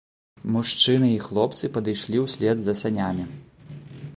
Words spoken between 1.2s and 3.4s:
хлопцы падышлі ўслед за санямі.